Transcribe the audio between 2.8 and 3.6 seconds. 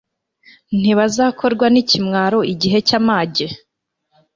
cy'amage